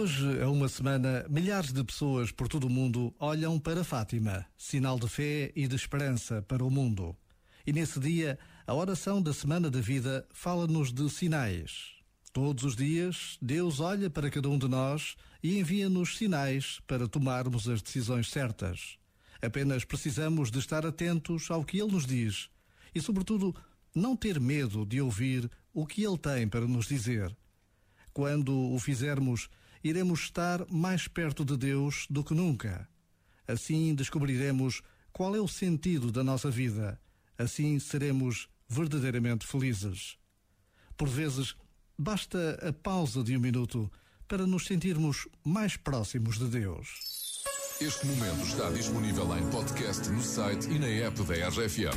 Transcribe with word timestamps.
hoje, 0.00 0.40
a 0.40 0.48
uma 0.48 0.66
semana, 0.66 1.26
milhares 1.28 1.74
de 1.74 1.84
pessoas 1.84 2.32
por 2.32 2.48
todo 2.48 2.64
o 2.64 2.70
mundo 2.70 3.14
olham 3.18 3.58
para 3.58 3.84
Fátima, 3.84 4.46
sinal 4.56 4.98
de 4.98 5.06
fé 5.06 5.52
e 5.54 5.68
de 5.68 5.76
esperança 5.76 6.40
para 6.40 6.64
o 6.64 6.70
mundo. 6.70 7.14
E 7.66 7.72
nesse 7.72 8.00
dia, 8.00 8.38
a 8.66 8.74
oração 8.74 9.20
da 9.20 9.34
Semana 9.34 9.70
da 9.70 9.78
Vida 9.78 10.26
fala-nos 10.32 10.90
de 10.90 11.06
sinais. 11.10 11.90
Todos 12.32 12.64
os 12.64 12.74
dias, 12.74 13.36
Deus 13.42 13.78
olha 13.78 14.08
para 14.08 14.30
cada 14.30 14.48
um 14.48 14.56
de 14.56 14.68
nós 14.68 15.16
e 15.42 15.58
envia-nos 15.58 16.16
sinais 16.16 16.80
para 16.86 17.06
tomarmos 17.06 17.68
as 17.68 17.82
decisões 17.82 18.30
certas. 18.30 18.96
Apenas 19.42 19.84
precisamos 19.84 20.50
de 20.50 20.60
estar 20.60 20.86
atentos 20.86 21.50
ao 21.50 21.62
que 21.62 21.78
Ele 21.78 21.92
nos 21.92 22.06
diz 22.06 22.48
e, 22.94 23.02
sobretudo, 23.02 23.54
não 23.94 24.16
ter 24.16 24.40
medo 24.40 24.86
de 24.86 24.98
ouvir 24.98 25.50
o 25.74 25.86
que 25.86 26.02
Ele 26.02 26.16
tem 26.16 26.48
para 26.48 26.66
nos 26.66 26.86
dizer. 26.86 27.36
Quando 28.14 28.72
o 28.72 28.78
fizermos, 28.78 29.50
iremos 29.82 30.20
estar 30.20 30.64
mais 30.70 31.08
perto 31.08 31.44
de 31.44 31.56
Deus 31.56 32.06
do 32.08 32.22
que 32.22 32.34
nunca. 32.34 32.88
Assim 33.46 33.94
descobriremos 33.94 34.82
qual 35.12 35.34
é 35.34 35.40
o 35.40 35.48
sentido 35.48 36.12
da 36.12 36.22
nossa 36.22 36.50
vida. 36.50 37.00
Assim 37.36 37.78
seremos 37.78 38.48
verdadeiramente 38.68 39.46
felizes. 39.46 40.16
Por 40.96 41.08
vezes, 41.08 41.54
basta 41.98 42.58
a 42.68 42.72
pausa 42.72 43.24
de 43.24 43.36
um 43.36 43.40
minuto 43.40 43.90
para 44.28 44.46
nos 44.46 44.66
sentirmos 44.66 45.26
mais 45.44 45.76
próximos 45.76 46.38
de 46.38 46.46
Deus. 46.46 47.42
Este 47.80 48.06
momento 48.06 48.46
está 48.46 48.70
disponível 48.70 49.36
em 49.36 49.50
podcast 49.50 50.08
no 50.10 50.22
site 50.22 50.68
e 50.68 50.78
na 50.78 50.86
app 50.86 51.22
da 51.22 51.48
RFM. 51.48 51.96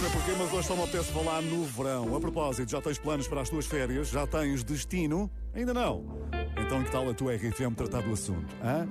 Sei 0.00 0.08
porquê, 0.08 0.32
mas 0.38 0.50
hoje 0.50 0.66
só 0.66 0.74
me 0.74 0.82
apetece 0.84 1.12
falar 1.12 1.42
no 1.42 1.62
verão. 1.62 2.16
A 2.16 2.20
propósito, 2.20 2.70
já 2.70 2.80
tens 2.80 2.96
planos 2.96 3.28
para 3.28 3.42
as 3.42 3.50
tuas 3.50 3.66
férias? 3.66 4.08
Já 4.08 4.26
tens 4.26 4.64
destino? 4.64 5.30
Ainda 5.54 5.74
não? 5.74 6.06
Então 6.56 6.82
que 6.82 6.90
tal 6.90 7.06
a 7.06 7.12
tua 7.12 7.34
RFM 7.34 7.74
tratar 7.76 8.00
do 8.00 8.14
assunto? 8.14 8.56
Hã? 8.64 8.88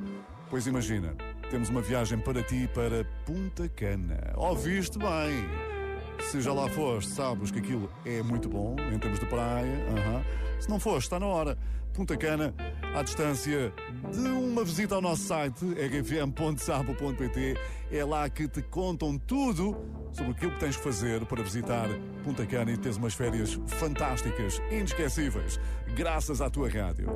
Pois 0.52 0.68
imagina, 0.68 1.16
temos 1.50 1.70
uma 1.70 1.82
viagem 1.82 2.20
para 2.20 2.44
ti 2.44 2.70
para 2.76 3.04
Punta 3.26 3.68
Cana. 3.70 4.34
Ouviste 4.36 5.00
bem? 5.00 5.79
Se 6.22 6.42
já 6.42 6.54
lá 6.54 6.70
foste, 6.70 7.12
sabes 7.12 7.52
que 7.52 7.60
aquilo 7.60 7.90
é 8.06 8.22
muito 8.22 8.50
bom 8.50 8.76
em 8.94 9.00
termos 9.00 9.20
de 9.20 9.26
praia. 9.26 9.86
aham. 9.90 10.24
Se 10.60 10.70
não 10.70 10.80
foste, 10.80 11.06
está 11.06 11.20
na 11.20 11.26
hora. 11.26 11.58
Punta 11.94 12.16
Cana, 12.16 12.54
à 12.96 13.02
distância 13.02 13.74
de 14.12 14.20
uma 14.20 14.64
visita 14.64 14.96
ao 14.96 15.02
nosso 15.02 15.24
site, 15.24 15.66
rfm.sapo.pt. 15.66 17.58
É 17.92 18.06
lá 18.06 18.30
que 18.30 18.48
te 18.48 18.62
contam 18.62 19.18
tudo 19.18 19.76
sobre 20.12 20.32
aquilo 20.32 20.52
que 20.52 20.60
tens 20.60 20.78
que 20.78 20.84
fazer 20.84 21.26
para 21.26 21.42
visitar 21.42 21.88
Punta 22.24 22.46
Cana 22.46 22.72
e 22.72 22.78
teres 22.78 22.98
umas 22.98 23.14
férias 23.14 23.60
fantásticas, 23.68 24.62
inesquecíveis, 24.70 25.60
graças 25.96 26.42
à 26.42 26.50
tua 26.50 26.70
rádio. 26.70 27.10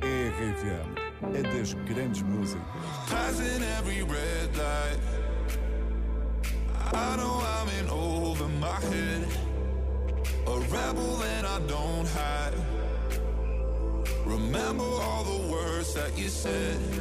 RFM 0.00 1.36
é 1.36 1.42
das 1.42 1.74
grandes 1.74 2.22
músicas. 2.22 2.64
I 6.94 7.16
know 7.16 7.42
I'm 7.56 7.68
in 7.80 7.88
over 7.90 8.48
my 8.48 8.80
head. 8.80 9.26
A 10.46 10.58
rebel 10.60 11.22
and 11.22 11.46
I 11.46 11.58
don't 11.66 12.06
hide. 12.06 12.54
Remember 14.24 14.84
all 14.84 15.24
the 15.24 15.52
words 15.52 15.94
that 15.94 16.16
you 16.16 16.28
said. 16.28 16.94